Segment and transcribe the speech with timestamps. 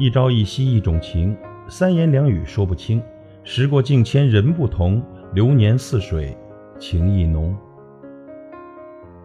[0.00, 3.02] 一朝一夕一种情，三言两语说不清。
[3.42, 5.02] 时过境迁人不同，
[5.34, 6.36] 流年似水，
[6.78, 7.52] 情意浓。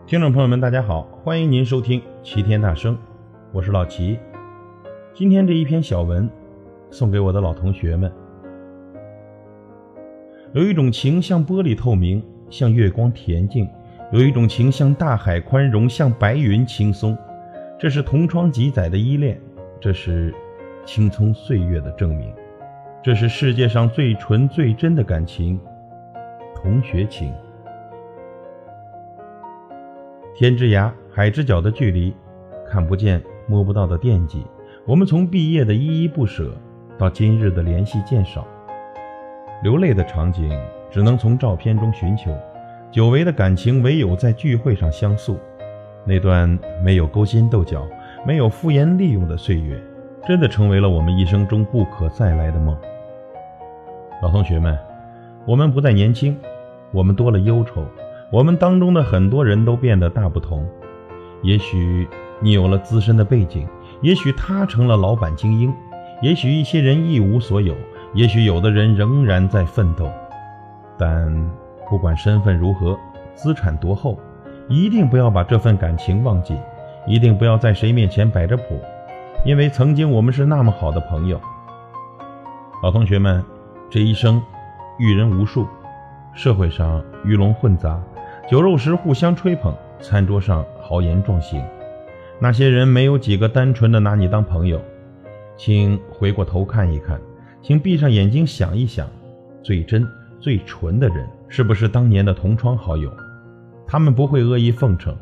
[0.07, 2.97] 听众朋友们，大家好，欢迎您收听齐天大圣，
[3.51, 4.17] 我是老齐。
[5.13, 6.27] 今天这一篇小文，
[6.89, 8.11] 送给我的老同学们。
[10.53, 13.67] 有一种情像玻璃透明，像月光恬静；
[14.11, 17.15] 有一种情像大海宽容，像白云轻松。
[17.77, 19.39] 这是同窗几载的依恋，
[19.79, 20.33] 这是。
[20.85, 22.33] 青葱岁月的证明，
[23.01, 25.59] 这是世界上最纯最真的感情——
[26.55, 27.33] 同学情。
[30.35, 32.13] 天之涯，海之角的距离，
[32.67, 34.45] 看不见摸不到的惦记。
[34.85, 36.53] 我们从毕业的依依不舍，
[36.97, 38.45] 到今日的联系渐少，
[39.63, 40.51] 流泪的场景
[40.91, 42.35] 只能从照片中寻求，
[42.91, 45.37] 久违的感情唯有在聚会上相诉。
[46.05, 47.87] 那段没有勾心斗角、
[48.27, 49.81] 没有敷衍利用的岁月。
[50.25, 52.77] 真的成为了我们一生中不可再来的梦。
[54.21, 54.77] 老同学们，
[55.45, 56.37] 我们不再年轻，
[56.91, 57.83] 我们多了忧愁，
[58.31, 60.65] 我们当中的很多人都变得大不同。
[61.41, 62.07] 也许
[62.39, 63.67] 你有了资深的背景，
[64.01, 65.73] 也许他成了老板精英，
[66.21, 67.75] 也许一些人一无所有，
[68.13, 70.09] 也许有的人仍然在奋斗。
[70.97, 71.51] 但
[71.89, 72.97] 不管身份如何，
[73.35, 74.17] 资产多厚，
[74.69, 76.57] 一定不要把这份感情忘记，
[77.05, 78.79] 一定不要在谁面前摆着谱。
[79.45, 81.39] 因为曾经我们是那么好的朋友，
[82.81, 83.43] 老同学们，
[83.89, 84.41] 这一生
[84.97, 85.67] 遇人无数，
[86.33, 88.01] 社会上鱼龙混杂，
[88.49, 91.61] 酒肉时互相吹捧，餐桌上豪言壮行，
[92.39, 94.81] 那些人没有几个单纯的拿你当朋友。
[95.57, 97.19] 请回过头看一看，
[97.61, 99.05] 请闭上眼睛想一想，
[99.61, 100.07] 最真
[100.39, 103.11] 最纯的人是不是当年的同窗好友？
[103.85, 105.13] 他们不会阿谀奉承，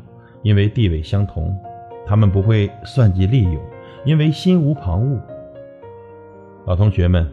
[0.42, 1.52] 因为地位相同；
[2.06, 3.60] 他们不会算计利用。
[4.04, 5.20] 因为心无旁骛，
[6.66, 7.24] 老同学们，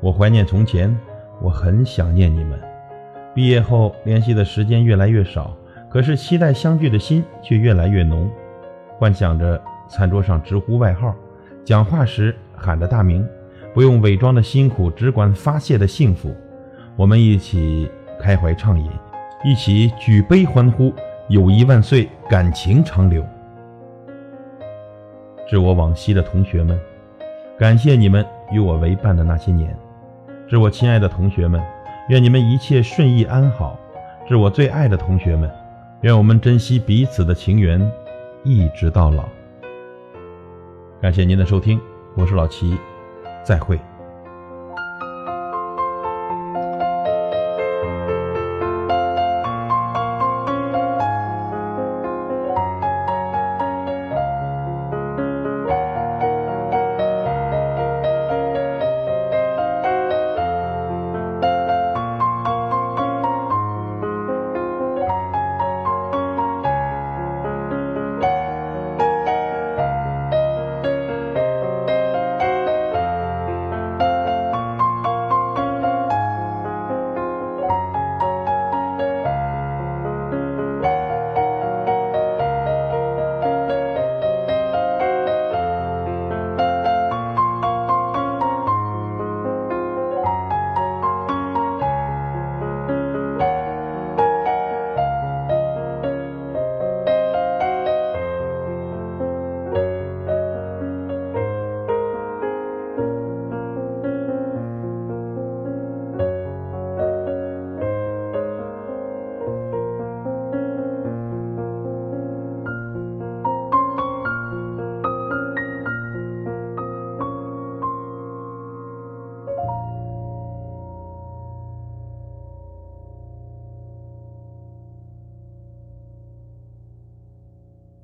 [0.00, 0.96] 我怀念从前，
[1.40, 2.58] 我很想念你们。
[3.32, 5.56] 毕业后联系的时间越来越少，
[5.88, 8.28] 可是期待相聚的心却越来越浓。
[8.98, 11.14] 幻想着餐桌上直呼外号，
[11.64, 13.24] 讲话时喊着大名，
[13.72, 16.34] 不用伪装的辛苦，只管发泄的幸福。
[16.96, 18.90] 我们一起开怀畅饮，
[19.44, 20.92] 一起举杯欢呼，
[21.28, 23.24] 友谊万岁，感情长留。
[25.48, 26.78] 致我往昔的同学们，
[27.58, 29.74] 感谢你们与我为伴的那些年。
[30.46, 31.58] 致我亲爱的同学们，
[32.10, 33.78] 愿你们一切顺意安好。
[34.26, 35.50] 致我最爱的同学们，
[36.02, 37.80] 愿我们珍惜彼此的情缘，
[38.44, 39.24] 一直到老。
[41.00, 41.80] 感谢您的收听，
[42.14, 42.76] 我是老齐，
[43.42, 43.80] 再会。